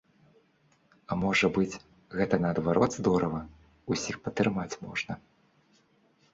[1.13, 1.79] А можа быць,
[2.17, 3.45] гэта наадварот здорава,
[3.95, 5.13] усіх падтрымаць можна?